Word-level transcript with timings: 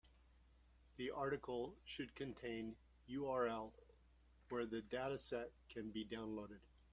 The 0.97 1.11
article 1.11 1.75
should 1.85 2.15
contain 2.15 2.75
URL 3.07 3.71
where 4.49 4.65
the 4.65 4.81
dataset 4.81 5.51
can 5.69 5.91
be 5.91 6.03
downloaded. 6.03 6.61